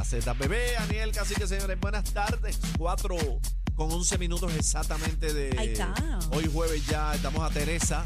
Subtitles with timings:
[0.00, 0.32] la Z.
[0.32, 2.58] Bebé, Aniel, casi que señores, buenas tardes.
[2.78, 3.16] 4
[3.74, 5.54] con 11 minutos exactamente de.
[5.58, 5.92] Ahí está.
[6.32, 8.02] Hoy jueves ya estamos a Teresa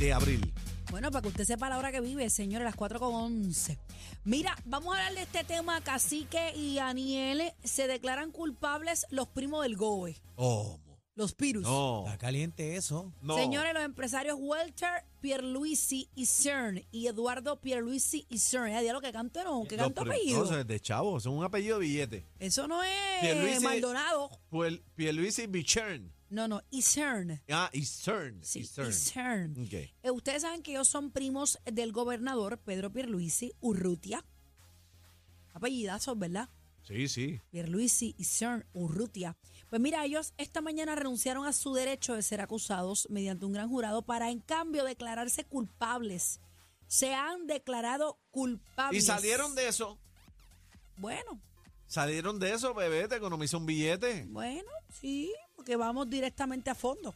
[0.00, 0.52] de abril.
[0.90, 3.78] Bueno, para que usted sepa la hora que vive, señores, las 4 con 11.
[4.24, 5.80] Mira, vamos a hablar de este tema.
[5.82, 10.80] Cacique y Aniel se declaran culpables los primos del GOE, ¿Cómo?
[11.14, 11.62] Los Pirus.
[11.64, 12.04] No.
[12.06, 13.12] Está caliente eso.
[13.20, 13.36] No.
[13.36, 18.72] Señores, los empresarios Walter Pierluisi y CERN y Eduardo Pierluisi y CERN.
[18.84, 19.64] ¿Ya lo que canto no?
[19.68, 20.38] ¿Qué Los canto pri- apellido?
[20.38, 22.26] No, eso es de chavo, son un apellido de billete.
[22.38, 22.90] Eso no es
[23.22, 24.30] Pierluisi- Maldonado.
[24.94, 26.12] Pierluisi Bichern.
[26.30, 27.42] No, no, y CERN.
[27.50, 28.42] Ah, y CERN.
[28.42, 28.92] Sí, y y CERN.
[28.94, 29.68] CERN.
[30.02, 34.24] Eh, Ustedes saben que ellos son primos del gobernador Pedro Pierluisi Urrutia.
[35.52, 36.48] Apellidazos, ¿verdad?
[36.84, 37.38] Sí, sí.
[37.50, 39.36] Pierluisi y CERN Urrutia.
[39.72, 43.70] Pues mira, ellos esta mañana renunciaron a su derecho de ser acusados mediante un gran
[43.70, 46.40] jurado para en cambio declararse culpables.
[46.88, 49.02] Se han declarado culpables.
[49.02, 49.98] Y salieron de eso.
[50.98, 51.40] Bueno,
[51.86, 54.26] Salieron de eso, bebé, te economiza un billete.
[54.28, 57.14] bueno, sí, porque vamos directamente a fondo.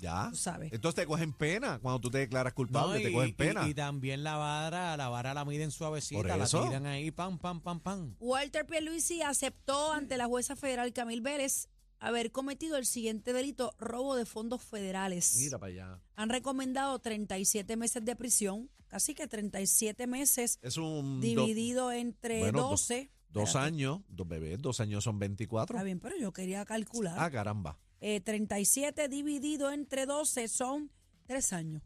[0.00, 0.28] Ya.
[0.30, 0.72] Tú sabes.
[0.72, 1.78] Entonces te cogen pena.
[1.78, 3.68] Cuando tú te declaras culpable, No, te cogen pena.
[3.68, 6.62] y también la vara, la vara la miden suavecita, Por la eso.
[6.64, 8.14] tiran ahí, pam, pam, pam, pam.
[8.18, 11.68] Walter Pierluisi aceptó ante la jueza federal Camil Vélez
[12.00, 15.36] haber cometido el siguiente delito, robo de fondos federales.
[15.38, 16.00] Mira para allá.
[16.16, 21.20] Han recomendado 37 meses de prisión, casi que 37 meses Es un.
[21.20, 23.10] do- dividido entre bueno, do- 12.
[23.30, 25.76] dos Espérate, años, dos bebés, dos años son 24.
[25.76, 27.14] Está bien, pero yo quería calcular.
[27.18, 27.78] Ah, caramba.
[28.00, 30.90] Eh, 37 dividido entre 12 son
[31.26, 31.82] 3 años.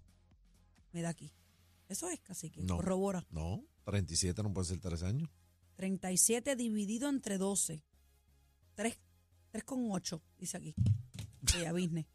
[0.92, 1.32] Me da aquí.
[1.88, 2.76] Eso es casi que No.
[2.76, 3.26] corrobora.
[3.30, 5.30] No, 37 no puede ser tres años.
[5.76, 7.82] 37 dividido entre 12.
[8.74, 8.98] 3,
[9.52, 10.74] 3 con 8, dice aquí.
[11.46, 12.06] Sí, a business.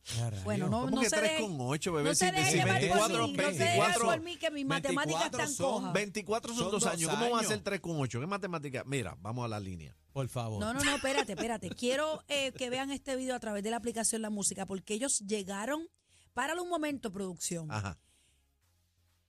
[0.43, 2.09] Bueno, no, ¿Cómo no que se 3 deje- con 8, bebé?
[2.09, 4.37] No se si, deje si llevar por 24, mí, no se deje 24, por mí
[4.37, 5.93] que mis matemáticas 24 están son cojas.
[5.93, 7.09] 24 son, Son dos dos años.
[7.11, 8.19] ¿Cómo va a ser 3 con 8?
[8.19, 8.83] ¿Qué matemática?
[8.85, 9.95] Mira, vamos a la línea.
[10.13, 10.59] Por favor.
[10.59, 11.69] No, no, no, espérate, espérate.
[11.69, 15.19] Quiero eh, que vean este video a través de la aplicación La Música, porque ellos
[15.19, 15.87] llegaron,
[16.33, 17.99] páralo un momento, producción, Ajá.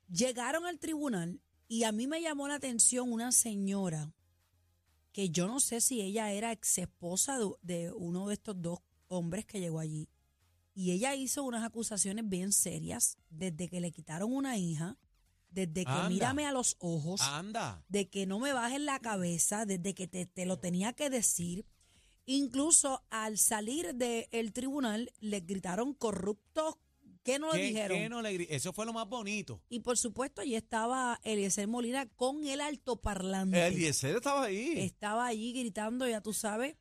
[0.08, 4.10] llegaron al tribunal y a mí me llamó la atención una señora
[5.18, 8.78] que yo no sé si ella era ex esposa de, de uno de estos dos
[9.08, 10.08] hombres que llegó allí.
[10.76, 14.96] Y ella hizo unas acusaciones bien serias desde que le quitaron una hija,
[15.50, 16.08] desde que Anda.
[16.08, 17.20] mírame a los ojos.
[17.20, 17.82] Anda.
[17.88, 21.66] de que no me bajes la cabeza desde que te, te lo tenía que decir.
[22.24, 26.76] Incluso al salir del tribunal le gritaron corruptos.
[27.28, 27.98] ¿Qué no le ¿Qué- dijeron?
[27.98, 29.60] qué no le gri- Eso fue lo más bonito.
[29.68, 33.66] Y por supuesto allí estaba Eliezer Molina con el altoparlante.
[33.66, 34.78] Eliezer estaba ahí.
[34.78, 36.76] Estaba allí gritando, ya tú sabes.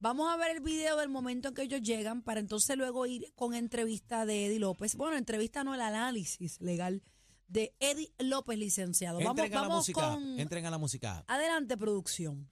[0.00, 3.32] Vamos a ver el video del momento en que ellos llegan para entonces luego ir
[3.34, 4.96] con entrevista de Eddie López.
[4.96, 7.02] Bueno, entrevista no, el análisis legal
[7.48, 9.18] de Eddie López, licenciado.
[9.18, 10.00] Vamos, Entren a la vamos música.
[10.14, 10.40] con...
[10.40, 11.22] Entren a la música.
[11.28, 12.48] Adelante, producción.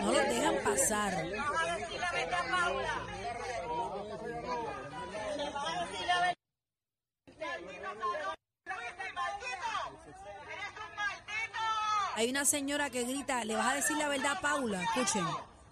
[0.00, 1.24] No lo dejan pasar.
[12.16, 14.82] Hay una señora que grita, ¿le vas a decir la verdad Paula?
[14.82, 15.24] Escuchen.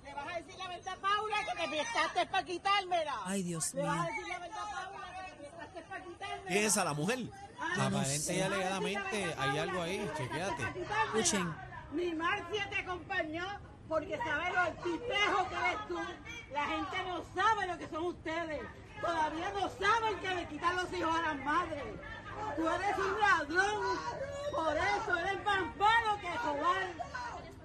[0.04, 3.14] Le vas a decir la verdad, Paula, que te prestaste para quitármela.
[3.24, 4.10] Ay, Dios Le vas a mío.
[4.10, 6.42] decir la verdad, Paula, que te prestaste para quitármela.
[6.48, 7.18] ¿Quién es esa la mujer?
[7.78, 10.10] Aparente y alegadamente hay algo ahí.
[10.16, 10.62] Chequéate.
[11.06, 11.54] Escuchen.
[11.92, 13.46] Ni Marcia te acompañó
[13.88, 15.98] porque sabe lo tipejo que eres tú.
[16.52, 18.60] La gente no sabe lo que son ustedes.
[19.00, 21.84] Todavía no saben que le quitan los hijos a las madres.
[22.56, 23.98] Tú eres un ladrón.
[24.54, 26.82] Por eso eres más malo que robar.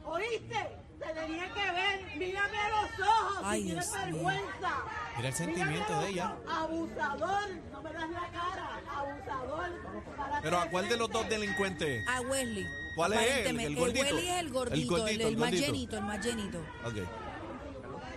[0.06, 0.87] ¿Oíste?
[1.00, 2.18] Te tenía que ver.
[2.18, 3.40] Mírame a los ojos.
[3.44, 4.14] Ay, si tienes Dios mío.
[4.26, 4.74] vergüenza.
[5.18, 6.36] Mira el sentimiento de ella.
[6.48, 7.50] Abusador.
[7.72, 8.82] No me das la cara.
[8.96, 9.70] Abusador.
[10.18, 12.08] Para Pero ¿a cuál de los dos delincuentes?
[12.08, 12.66] A Wesley.
[12.96, 13.60] ¿Cuál es él?
[13.60, 14.02] ¿El gordito?
[14.06, 15.66] Wesley es el gordito, el, El gordito, el el más gordito.
[15.66, 16.58] llenito, el más llenito.
[16.86, 16.96] Ok.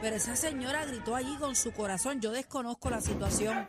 [0.01, 2.21] Pero esa señora gritó allí con su corazón.
[2.23, 3.69] Yo desconozco la situación.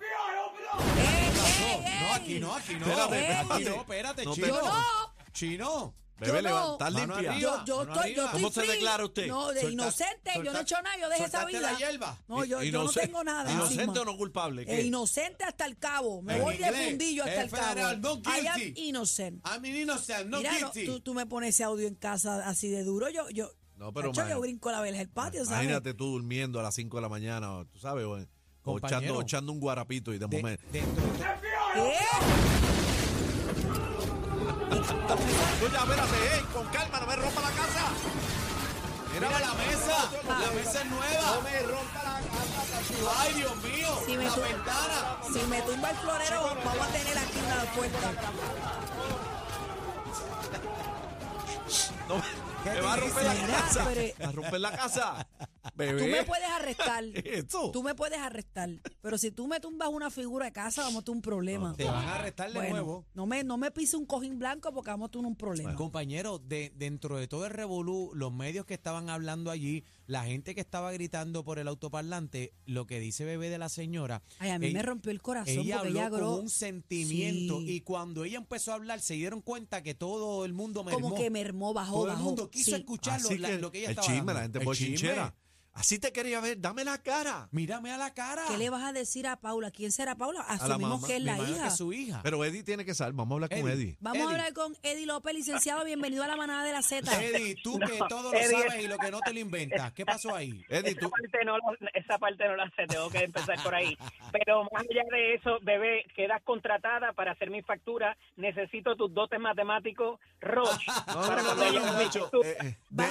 [0.97, 1.99] ¡Ey, ey, ey!
[2.01, 2.85] No, aquí no, aquí no.
[2.85, 3.69] Espérate, Aquí espérate.
[3.69, 4.47] no, espérate, No chino.
[4.47, 5.13] Yo no.
[5.33, 5.93] Chino.
[6.21, 6.49] Bebé, Yo no.
[6.49, 7.31] levanta, Mano limpia.
[7.31, 7.39] arriba.
[7.39, 8.71] Yo, yo estoy, yo estoy ¿Cómo se free.
[8.71, 9.27] declara usted?
[9.27, 10.31] No, de Solta- inocente.
[10.35, 10.97] yo no he hecho nada.
[10.99, 11.61] Yo dejé esa vida.
[11.61, 12.17] la hierba.
[12.27, 13.51] No, yo, yo no tengo nada.
[13.51, 14.01] ¿Inocente encima.
[14.01, 14.61] o no culpable?
[14.61, 14.81] Eh, ¿Qué?
[14.83, 16.21] inocente hasta el cabo.
[16.21, 17.67] Me En voy de fundillo hasta el cabo.
[17.69, 19.47] federal, no I am innocent.
[19.47, 20.85] I'm innocent, no Mira, no, guilty.
[20.85, 23.09] tú, tú me pones ese audio en casa así de duro.
[23.09, 25.63] Yo, yo, No, pero Tacho, yo brinco la verja del patio, ¿sabes?
[25.63, 29.59] Imagínate tú durmiendo a las 5 de la mañana, tú sabes, o, echando, echando un
[29.59, 30.63] guarapito y de, De- momento.
[34.85, 37.83] Ya, espérate, ey, con calma, no me rompa la casa.
[39.13, 41.41] Mira la mesa, la mesa es No nueva.
[41.43, 45.17] me rompa la casa, Ay, Dios mío, Si me la tu- ventana.
[45.33, 48.11] Si me tumba el florero, vamos a tener aquí una puerta.
[52.07, 52.21] No,
[52.65, 53.85] me va a romper la Mira, casa.
[53.85, 55.27] Me va a romper la casa.
[55.87, 56.01] Bebé.
[56.01, 57.03] Tú me puedes arrestar.
[57.73, 58.69] Tú me puedes arrestar.
[59.01, 61.73] Pero si tú me tumbas una figura de casa, vamos a tener un problema.
[61.75, 63.05] Te van a arrestar de Bueno, nuevo.
[63.13, 65.75] no me, no me pise un cojín blanco porque vamos a tener un problema.
[65.75, 70.55] Compañero, de, dentro de todo el revolú, los medios que estaban hablando allí, la gente
[70.55, 74.21] que estaba gritando por el autoparlante, lo que dice bebé de la señora.
[74.39, 76.35] Ay, a mí ella- me rompió el corazón Ella porque habló ella con agró.
[76.37, 77.71] un sentimiento Sí.
[77.71, 80.99] y cuando ella empezó a hablar se dieron cuenta que todo el mundo mermó.
[81.01, 82.23] como que mermó, bajó, todo el bajó.
[82.23, 82.77] mundo quiso Sí.
[82.77, 84.33] escuchar lo, que lo que ella el estaba chisme, dando.
[84.33, 85.25] la gente El bochinchera.
[85.27, 85.40] chisme.
[85.73, 87.47] Así te quería ver, dame la cara.
[87.51, 88.43] Mírame a la cara.
[88.49, 89.71] ¿Qué le vas a decir a Paula?
[89.71, 90.39] ¿Quién será Paula?
[90.47, 91.07] la Asumimos mamá.
[91.07, 91.67] que es la hija.
[91.67, 92.19] es su hija.
[92.23, 93.13] Pero Eddie tiene que saber.
[93.13, 93.71] Vamos a hablar con Eddie.
[93.73, 93.97] Eddie.
[94.01, 94.27] Vamos Eddie.
[94.27, 95.85] a hablar con Eddie López, licenciado.
[95.85, 97.09] Bienvenido a la manada de la Z.
[97.23, 99.93] Eddie, tú que todo lo Eddie- sabes y lo que no te lo inventas.
[99.93, 100.61] ¿Qué pasó ahí?
[100.67, 101.09] Eddie, Esa tú.
[101.09, 101.63] parte, no, lo-
[101.93, 103.97] esa parte no la sé, tengo que empezar por ahí.
[104.33, 108.17] Pero más allá de eso, bebé, quedas contratada para hacer mi factura.
[108.35, 110.85] Necesito tus dotes matemáticos, Roche.
[111.07, 112.49] No, no, para no, cuando no, llegue no, mi Nacho, factura.
[112.49, 113.07] eh, eh, Va a-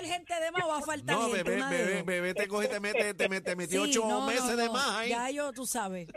[0.00, 1.42] van haber gente de más o va a faltar No, gente.
[1.42, 4.20] bebé, de bebé, bebé, te coge, te mete, te, mete, te metió Sí, ocho no,
[4.20, 4.72] no, meses de no.
[4.72, 5.10] más ahí.
[5.10, 6.08] Ya yo, tú sabes.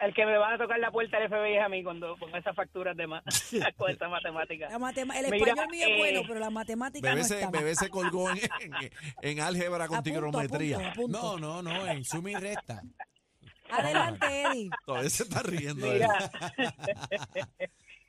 [0.00, 2.32] El que me va a tocar la puerta del FBI es a mí cuando con
[2.36, 3.22] esas facturas de más,
[3.76, 4.68] con esa matemática.
[4.70, 7.40] La matema- el Mira, español mío es eh, bueno, pero la matemática Bebé no se,
[7.40, 7.50] está.
[7.50, 8.90] bebé se colgó en, en,
[9.22, 10.94] en álgebra con trigonometría.
[11.08, 12.80] No, no, no, en suma y resta.
[13.70, 14.70] Adelante, Eddie.
[14.86, 15.84] Todavía se está riendo.
[15.86, 16.30] de Mira,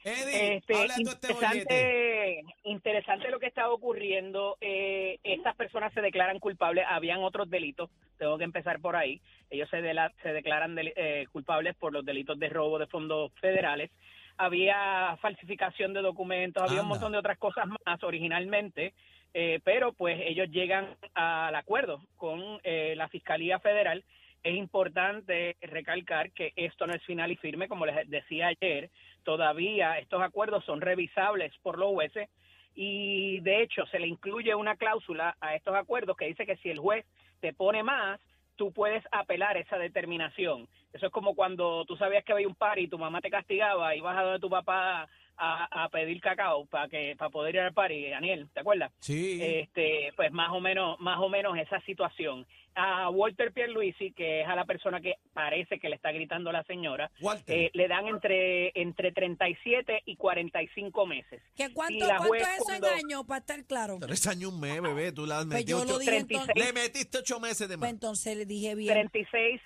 [0.10, 4.58] Eddie, este, este interesante, interesante lo que está ocurriendo.
[4.62, 6.86] Eh, estas personas se declaran culpables.
[6.88, 7.90] Habían otros delitos.
[8.18, 9.22] Tengo que empezar por ahí.
[9.50, 13.90] Ellos se, dela- se declaran eh, culpables por los delitos de robo de fondos federales.
[14.38, 16.64] Había falsificación de documentos.
[16.64, 18.94] Había un montón de otras cosas más originalmente.
[19.34, 24.04] eh, pero pues ellos llegan al acuerdo con eh, la Fiscalía Federal.
[24.42, 28.90] Es importante recalcar que esto no es final y firme, como les decía ayer
[29.24, 32.30] todavía estos acuerdos son revisables por los jueces
[32.76, 36.70] y de hecho se le incluye una cláusula a estos acuerdos que dice que si
[36.70, 37.06] el juez
[37.42, 38.20] te pone más,
[38.56, 40.68] tú puedes apelar esa determinación.
[40.92, 43.96] Eso es como cuando tú sabías que había un par y tu mamá te castigaba
[43.96, 45.08] y vas a donde tu papá
[45.40, 48.92] a, a pedir cacao para que para poder ir al party, Daniel, ¿te acuerdas?
[49.00, 49.40] Sí.
[49.42, 52.46] este pues más o menos más o menos esa situación
[52.76, 56.64] a Walter Pierluisi que es a la persona que parece que le está gritando la
[56.64, 57.56] señora Walter.
[57.58, 62.42] eh, le dan entre entre 37 y 45 meses ¿Qué cuánto, Y la ¿Cuánto juez
[62.44, 63.98] es eso cuando- en años para estar claro?
[64.00, 65.12] Tres años un mes, bebé.
[65.12, 66.42] Tú le has Pues lo ocho- dije 36.
[66.50, 66.66] entonces.
[66.66, 67.90] Le metiste ocho meses de Pues más.
[67.92, 68.94] entonces le dije bien.
[68.94, 69.62] 36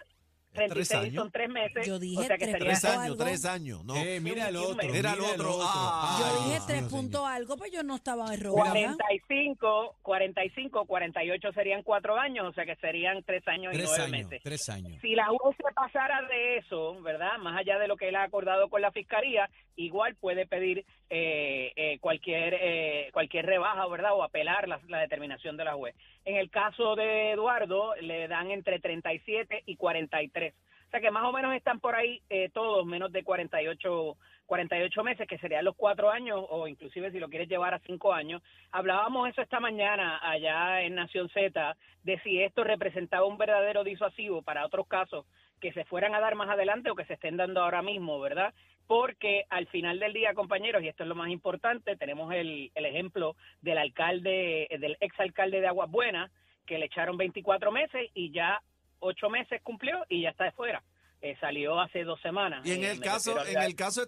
[0.53, 1.15] Tres 36 años.
[1.15, 3.17] son tres meses Yo dije o sea que tres Tres años, algo.
[3.23, 3.83] tres años.
[3.85, 3.95] No.
[3.95, 4.87] Eh, mira el otro.
[4.91, 5.57] Mira el otro.
[5.61, 8.53] Ah, Yo dije tres puntos algo, pues yo no estaba en error.
[8.53, 14.03] 45 45 48 serían cuatro años o sea que serían tres años y Tres nueve
[14.03, 15.01] años, meses tres años.
[15.01, 17.37] si la juez se pasara de eso, ¿verdad?
[17.39, 21.71] Más allá de lo que él ha acordado con la fiscalía, igual puede pedir eh,
[21.75, 24.13] eh, cualquier eh, cualquier rebaja, ¿verdad?
[24.13, 25.95] O apelar la, la determinación de la juez.
[26.25, 30.53] En el caso de Eduardo, le dan entre 37 y 43.
[30.53, 34.15] O sea que más o menos están por ahí eh, todos menos de 48
[34.45, 38.13] 48 meses, que serían los cuatro años, o inclusive si lo quieres llevar a cinco
[38.13, 38.41] años.
[38.71, 44.41] Hablábamos eso esta mañana allá en Nación Z, de si esto representaba un verdadero disuasivo
[44.41, 45.25] para otros casos
[45.61, 48.53] que se fueran a dar más adelante o que se estén dando ahora mismo, ¿verdad?
[48.87, 52.85] Porque al final del día, compañeros, y esto es lo más importante, tenemos el, el
[52.85, 56.31] ejemplo del alcalde, del exalcalde de Aguas Buenas,
[56.65, 58.61] que le echaron 24 meses y ya
[58.99, 60.83] ocho meses cumplió y ya está de fuera.
[61.21, 62.65] Eh, salió hace dos semanas.
[62.65, 64.01] Y en Eh, el caso, en el caso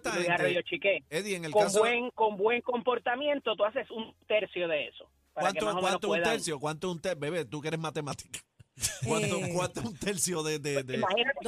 [0.62, 1.02] Chiqué.
[1.08, 5.08] Eddie, en el con caso, buen con buen comportamiento tú haces un tercio de eso
[5.32, 6.60] para que ¿cuánto, más o menos cuánto un puedan- tercio?
[6.60, 7.18] ¿Cuánto un tercio?
[7.20, 8.38] Bebé, tú que eres matemática.
[9.08, 9.50] ¿Cuánto, Eh.
[9.54, 11.38] cuánto un tercio de, de, de- imagínate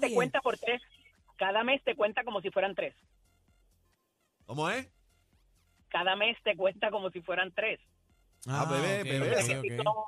[0.00, 0.82] te cuenta por tres
[1.42, 2.94] cada mes te cuenta como si fueran tres
[4.46, 4.88] ¿Cómo es?
[5.88, 7.80] cada mes te cuenta como si fueran tres
[8.46, 9.30] Ah, bebé, ok, bebé.
[9.32, 9.82] ok, Si ok.
[9.84, 10.04] tú-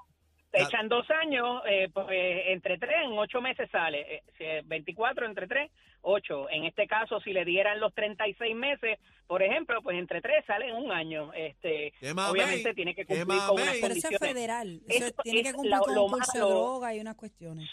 [0.53, 0.67] te Ah.
[0.69, 2.07] echan dos años eh, pues
[2.47, 5.73] entre tres en ocho meses sale eh, si es 24 entre tres
[6.03, 10.45] ocho en este caso si le dieran los 36 meses por ejemplo pues entre tres
[10.47, 11.93] sale en un año este
[12.31, 13.75] obviamente tiene que ¡Qué cumplir con unas!
[13.81, 14.81] Pero eso es condiciones federal.
[14.87, 17.69] Eso tiene que cumplir lo- con lo un curso de droga y unas cuestiones.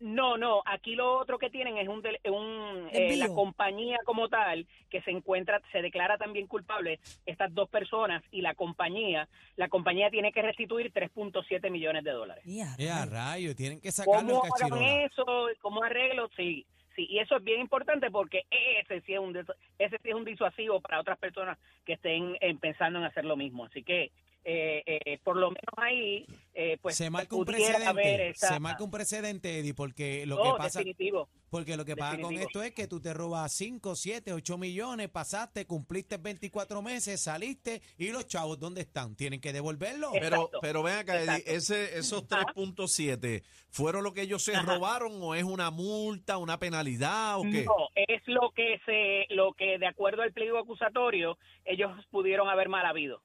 [0.00, 4.28] No, no, aquí lo otro que tienen es un, del- un eh, la compañía como
[4.28, 9.68] tal que se encuentra, se declara también culpable estas dos personas y la compañía, la
[9.68, 12.44] compañía tiene que restituir 3.7 millones de dólares.
[12.46, 15.48] Ya, Eh, rayo, tienen que sacarlo ¿Cómo hagan eso?
[15.60, 16.28] ¿Cómo arreglo?
[16.36, 16.64] Sí,
[16.94, 17.06] sí.
[17.10, 20.80] Y eso es bien importante porque ese sí es un, ese sí es un disuasivo
[20.80, 23.64] para otras personas que estén eh, pensando en hacer lo mismo.
[23.64, 24.12] Así que,
[24.44, 28.82] eh, eh, por lo menos ahí, eh, pues se marca un precedente, esa- se marca
[28.84, 31.28] un precedente, Eddie, porque lo No, que pasa, definitivo.
[31.50, 35.08] porque lo que pasa con esto es que tú te robas 5, 7, 8 millones,
[35.10, 39.14] pasaste, cumpliste 24 meses, saliste y los chavos ¿dónde están?
[39.16, 40.10] Tienen que devolverlo.
[40.18, 42.46] Pero, pero ven acá, Eddie, ese, esos Ajá.
[42.54, 44.62] 3.7, ¿fueron lo que ellos se Ajá.
[44.74, 47.64] robaron o es una multa, una penalidad o qué?
[47.64, 52.68] No, es lo que se, lo que de acuerdo al pliego acusatorio ellos pudieron haber
[52.68, 53.22] mal habido.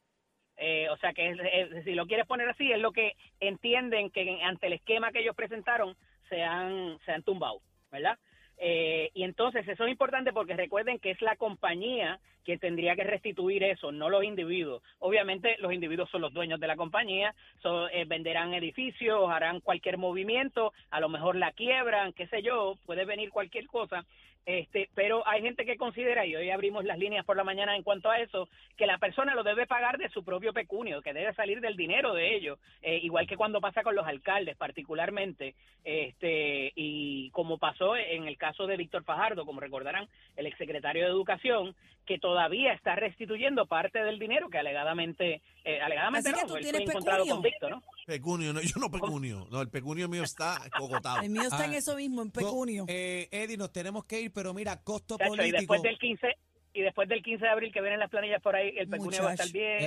[0.65, 1.36] Eh, o sea que
[1.84, 5.36] si lo quieres poner así es lo que entienden que ante el esquema que ellos
[5.36, 5.93] presentaron
[6.29, 7.60] se han se han tumbado,
[7.91, 8.17] ¿verdad?
[8.58, 13.03] Eh, y entonces eso es importante porque recuerden que es la compañía quien tendría que
[13.03, 14.83] restituir eso, no los individuos.
[15.00, 19.97] Obviamente los individuos son los dueños de la compañía, so, eh, venderán edificios, harán cualquier
[19.97, 24.05] movimiento, a lo mejor la quiebran, qué sé yo, puede venir cualquier cosa.
[24.45, 27.83] Este, pero hay gente que considera, y hoy abrimos las líneas por la mañana en
[27.83, 31.33] cuanto a eso, que la persona lo debe pagar de su propio pecunio, que debe
[31.33, 36.73] salir del dinero de ellos, eh, igual que cuando pasa con los alcaldes particularmente, este,
[36.75, 41.73] y como pasó en el caso de Víctor Fajardo, como recordarán, el exsecretario de Educación,
[42.05, 46.55] que todavía está restituyendo parte del dinero que alegadamente, eh, alegadamente Así que no, tú
[46.57, 47.35] él tienes encontrado pecunio.
[47.35, 47.83] convicto, ¿no?
[48.07, 51.21] Pecunio, no, yo no pecunio, no, el pecunio mío está cogotado.
[51.21, 52.85] El mío está en Ah, eso mismo, en pecunio.
[52.87, 55.59] Eh, Eddie, nos tenemos que ir, pero mira, costo Chacho, y político.
[55.59, 56.27] después del 15
[56.73, 59.29] y después del 15 de abril que vienen las planillas por ahí, el pecunio va
[59.29, 59.77] a estar bien.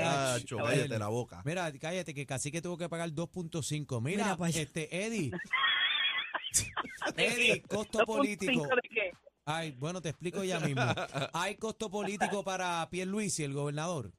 [0.48, 1.42] Cállate la boca.
[1.44, 4.00] Mira, cállate, que casi que tuvo que pagar 2.5.
[4.00, 4.62] Mira, Mira allá.
[4.62, 5.32] este, Eddie.
[7.16, 8.62] Eddie, costo 2.5 político.
[8.66, 9.12] de qué?
[9.46, 10.82] Ay, bueno, te explico ya mismo.
[11.32, 14.10] ¿Hay costo político para Pierluisi, el gobernador?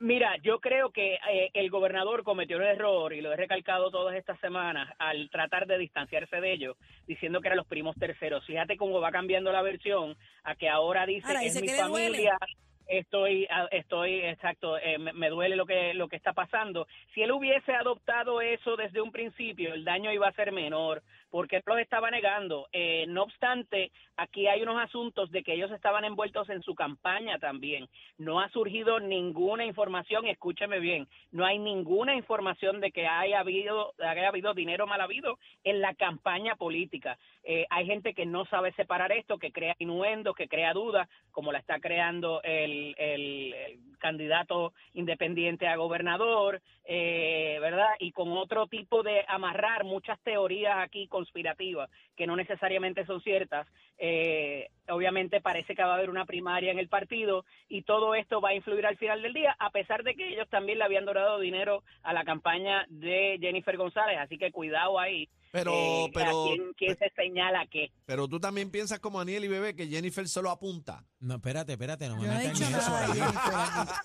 [0.00, 4.14] Mira, yo creo que eh, el gobernador cometió un error y lo he recalcado todas
[4.16, 8.44] estas semanas al tratar de distanciarse de ellos, diciendo que eran los primos terceros.
[8.44, 11.82] Fíjate cómo va cambiando la versión a que ahora dice Ahora es mi que le
[11.84, 12.06] duele".
[12.08, 12.38] familia.
[12.86, 16.86] Estoy, ah, estoy, exacto, eh, me, me duele lo que, lo que está pasando.
[17.14, 21.02] Si él hubiese adoptado eso desde un principio, el daño iba a ser menor,
[21.34, 22.68] porque él los estaba negando.
[22.72, 27.40] Eh, no obstante, aquí hay unos asuntos de que ellos estaban envueltos en su campaña
[27.40, 27.88] también.
[28.18, 33.94] No ha surgido ninguna información, escúcheme bien, no hay ninguna información de que haya habido,
[33.98, 37.18] haya habido dinero mal habido en la campaña política.
[37.42, 41.50] Eh, hay gente que no sabe separar esto, que crea inuendos, que crea dudas, como
[41.50, 47.88] la está creando el, el- candidato independiente a gobernador, eh, ¿verdad?
[48.00, 53.66] Y con otro tipo de amarrar muchas teorías aquí conspirativas que no necesariamente son ciertas.
[53.96, 58.40] Eh, obviamente parece que va a haber una primaria en el partido y todo esto
[58.40, 61.06] va a influir al final del día, a pesar de que ellos también le habían
[61.06, 65.28] donado dinero a la campaña de Jennifer González, así que cuidado ahí.
[65.54, 67.92] Pero, eh, pero, quién, quién se señala qué.
[68.06, 71.04] pero tú también piensas como Daniel y Bebé que Jennifer solo apunta.
[71.20, 73.20] No, espérate, espérate, no me Yo no he metan eso nada ahí.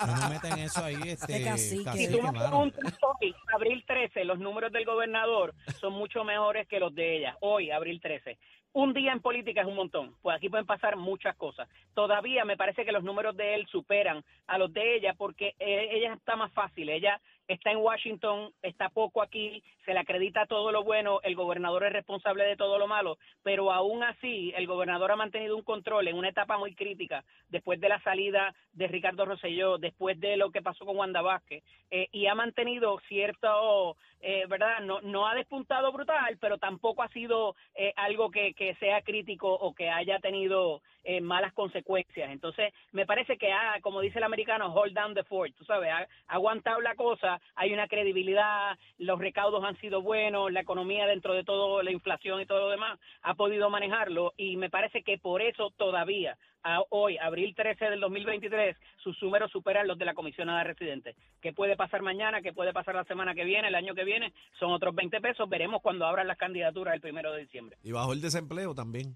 [0.06, 1.84] No me metan en eso ahí, este, cacique.
[1.84, 6.68] cacique, Si tú me preguntas hoy, abril 13, los números del gobernador son mucho mejores
[6.68, 7.36] que los de ella.
[7.42, 8.38] Hoy, abril 13.
[8.74, 11.68] Un día en política es un montón, pues aquí pueden pasar muchas cosas.
[11.96, 15.90] Todavía me parece que los números de él superan a los de ella porque eh,
[15.94, 16.90] ella está más fácil.
[16.90, 21.84] Ella está en Washington, está poco aquí, se le acredita todo lo bueno, el gobernador
[21.84, 26.08] es responsable de todo lo malo, pero aún así el gobernador ha mantenido un control
[26.08, 30.52] en una etapa muy crítica después de la salida de Ricardo Rosselló, después de lo
[30.52, 34.82] que pasó con Wanda Vázquez, eh, y ha mantenido cierto, eh, ¿verdad?
[34.82, 39.52] No, no ha despuntado brutal, pero tampoco ha sido eh, algo que, que sea crítico
[39.52, 42.30] o que haya tenido eh, malas consecuencias.
[42.30, 45.90] Entonces, me parece que ha, como dice el americano, hold down the fort, tú sabes,
[45.92, 51.06] ha, ha aguantado la cosa, hay una credibilidad, los recaudos han sido buenos, la economía
[51.06, 55.04] dentro de todo, la inflación y todo lo demás, ha podido manejarlo y me parece
[55.04, 60.06] que por eso todavía, a hoy, abril 13 del 2023, sus números superan los de
[60.06, 61.16] la comisionada residente.
[61.42, 62.42] ¿Qué puede pasar mañana?
[62.42, 63.70] ¿Qué puede pasar la semana que viene?
[63.70, 65.48] El año que viene son otros 20 pesos.
[65.48, 67.78] Veremos cuando abran las candidaturas el primero de diciembre.
[67.84, 69.16] Y bajo el desempleo también.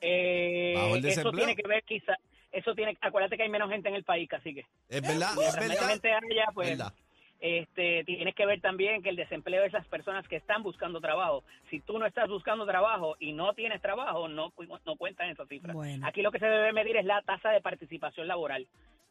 [0.00, 2.16] Eh, Bajo el eso tiene que ver quizá,
[2.52, 5.54] eso tiene, acuérdate que hay menos gente en el país, así que Es verdad, es
[5.56, 5.88] verdad.
[5.88, 6.92] gente haya, pues verdad.
[7.40, 11.44] este, tienes que ver también que el desempleo es las personas que están buscando trabajo.
[11.70, 14.52] Si tú no estás buscando trabajo y no tienes trabajo, no,
[14.84, 15.74] no cuentan esas cifras.
[15.74, 16.06] Bueno.
[16.06, 18.66] Aquí lo que se debe medir es la tasa de participación laboral.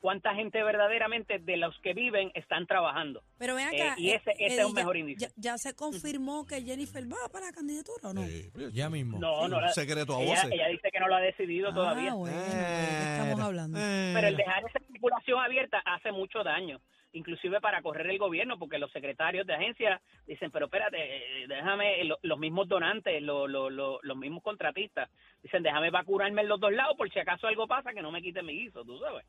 [0.05, 3.23] ¿Cuánta gente verdaderamente de los que viven están trabajando?
[3.39, 3.95] Pero ven Eh, acá.
[3.97, 5.25] y ese- ese es un mejor índice.
[5.25, 8.21] Ya, ya se confirmó que Jennifer va para la candidatura o no?
[8.21, 9.17] Sí, pues, Ya mismo.
[9.17, 9.55] No, no.
[9.57, 10.51] un la- secreto a ella, voces.
[10.51, 12.11] ella dice que no lo ha decidido todavía.
[12.11, 13.79] Ah, bueno, ¿de qué estamos hablando?
[13.81, 16.79] Eh, Pero el dejar esa especulación abierta hace mucho daño.
[17.13, 22.03] inclusive para correr el gobierno, porque los secretarios de agencia dicen, pero espérate, eh, déjame,
[22.03, 25.09] lo- los mismos donantes, lo- lo- lo- los mismos contratistas,
[25.41, 28.21] dicen, déjame vacunarme en los dos lados por si acaso algo pasa que no me
[28.21, 29.25] quite mi guiso, tú sabes.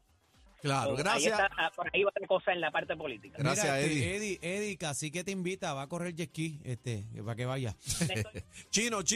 [0.62, 1.32] Claro, ahí gracias.
[1.32, 3.36] está, ah, por ahí va la cosa en la parte política.
[3.38, 4.16] Gracias, Mira, este, Eddie.
[4.16, 7.76] Eddie, Eddie, casi que te invita, va a correr jet ski, este, para que vaya.
[8.70, 9.14] Chino, chino.